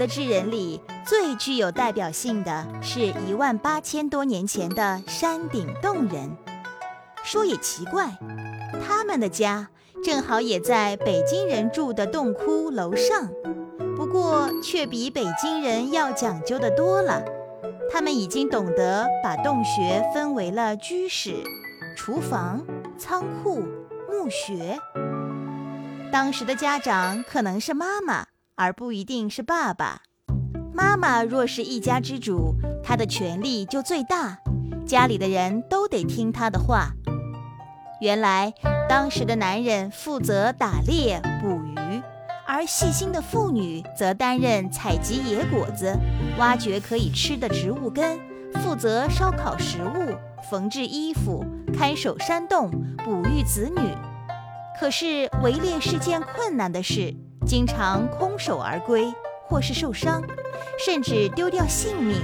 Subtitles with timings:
[0.00, 6.34] 的智人里，最具有代表性的是一万八千多年前的山顶洞人。
[7.22, 8.16] 说也奇怪，
[8.82, 9.68] 他们的家
[10.02, 13.28] 正好也在北京人住的洞窟楼上，
[13.94, 17.22] 不过却比北京人要讲究的多了。
[17.92, 21.34] 他们已经懂得把洞穴分为了居室、
[21.94, 22.64] 厨房、
[22.96, 23.62] 仓库、
[24.10, 24.80] 墓穴。
[26.10, 28.24] 当时的家长可能是妈妈，
[28.60, 30.02] 而不一定是爸爸。
[30.74, 34.38] 妈妈若是一家之主，她的权力就最大，
[34.86, 36.90] 家里的人都得听她的话。
[38.02, 38.52] 原来，
[38.86, 42.02] 当时的男人负责打猎捕鱼，
[42.46, 45.98] 而细心的妇女则担任采集野果子。
[46.38, 48.20] 挖掘可以吃的植物根，
[48.56, 50.14] 负责烧烤食物、
[50.50, 53.80] 缝制衣服、看守山洞、哺育子女。
[54.78, 57.14] 可是围猎是件困难的事，
[57.50, 59.12] 经常空手而归，
[59.42, 60.22] 或是受伤，
[60.78, 62.16] 甚至丢掉性命。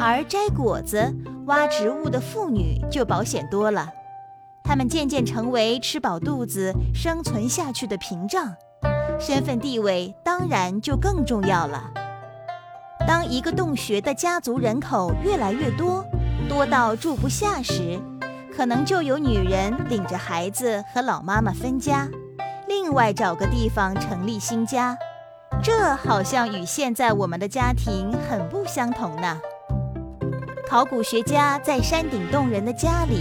[0.00, 3.92] 而摘果子、挖植物的妇女就保险多了，
[4.64, 8.54] 她们渐渐成为吃饱肚子、生存下去的屏障，
[9.20, 11.90] 身份地位当然就更重要了。
[13.06, 16.02] 当一个洞穴的家族人口越来越多，
[16.48, 18.00] 多到住不下时，
[18.56, 22.08] 可能就有女人领着孩子和老妈妈分家，
[22.72, 24.96] 另外找个地方成立新家。
[25.62, 29.38] 这好像与现在我们的家庭很不相同呢。
[30.66, 33.20] 考古学家在山顶洞人的家里，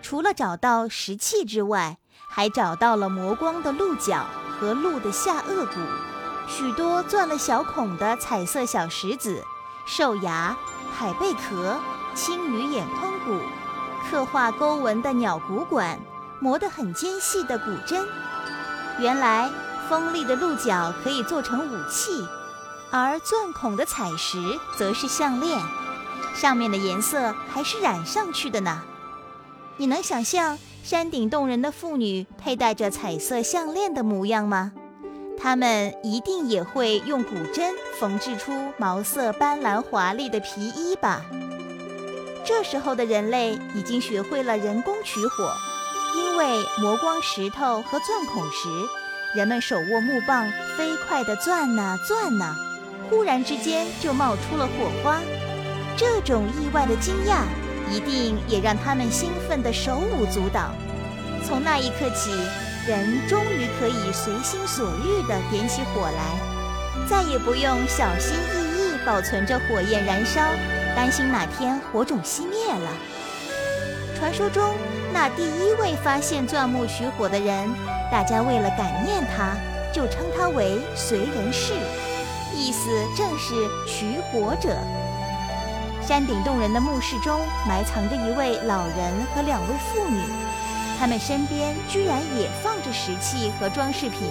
[0.00, 5.80] 除了找到石器之外，还找到了磨光的鹿角和鹿的下颚骨。
[6.46, 9.42] 许多钻了小孔的彩色小石子、
[9.84, 10.56] 兽牙、
[10.92, 11.76] 海贝壳、
[12.14, 13.36] 青鱼眼眶骨、
[14.08, 15.98] 刻画勾纹的鸟骨管、
[16.40, 18.06] 磨得很尖细的骨针。
[18.98, 19.50] 原来
[19.88, 22.26] 锋利的鹿角可以做成武器，
[22.90, 24.38] 而钻孔的彩石
[24.76, 25.60] 则是项链，
[26.34, 28.82] 上面的颜色还是染上去的呢。
[29.76, 34.72] 你能想象山顶洞人的妇女佩戴着彩色项链的模样吗？
[35.38, 41.22] 他们一定也会用骨针缝制出毛色斑斓华丽的皮衣吧？
[42.44, 45.52] 这时候的人类已经学会了人工取火，
[46.14, 48.68] 因为磨光石头和钻孔时，
[49.34, 52.56] 人们手握木棒，飞快地钻呐钻呐，
[53.08, 55.20] 忽然之间就冒出了火花。
[55.96, 57.42] 这种意外的惊讶，
[57.90, 60.70] 一定也让他们兴奋得手舞足蹈。
[61.44, 62.30] 从那一刻起。
[62.84, 70.40] 人终于可以随心所欲地点起火来，再也不用小心翼翼保存着火焰燃烧，
[70.96, 72.90] 担心哪天火种熄灭了。
[74.22, 74.72] 传说中，
[75.12, 77.68] 那第一位发现钻木取火的人，
[78.08, 79.56] 大家为了感念他，
[79.92, 81.72] 就称他为随人氏，
[82.54, 83.52] 意思正是
[83.84, 84.78] 取火者。
[86.00, 90.20] 山顶洞人的墓室中埋藏着一位老人和两位妇女。
[91.00, 94.28] 他们身边居然也放着石器和装饰品，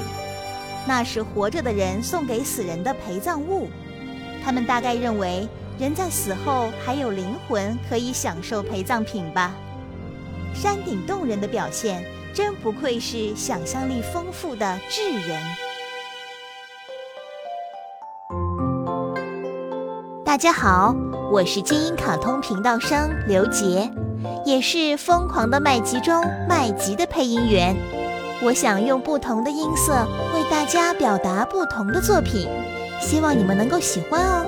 [0.88, 3.68] 那是活着的人送给死人的陪葬物。
[4.42, 5.46] 他们大概认为
[5.78, 9.54] 人在死后还有灵魂，可以享受陪葬品吧。
[10.54, 12.04] 山顶洞人的表现
[12.34, 15.42] 真不愧是想象力丰富的智人。
[20.26, 20.96] 大家好，
[21.32, 23.90] 我是金鹰卡通频道商刘杰。
[24.46, 27.76] 也是《疯狂的麦吉》中麦吉的配音员，
[28.44, 29.94] 我想用不同的音色
[30.34, 32.48] 为大家表达不同的作品，
[33.00, 34.46] 希望你们能够喜欢哦。